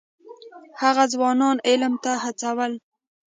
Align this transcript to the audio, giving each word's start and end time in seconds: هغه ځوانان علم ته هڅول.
هغه 0.81 1.03
ځوانان 1.13 1.57
علم 1.69 1.93
ته 2.03 2.11
هڅول. 2.23 2.73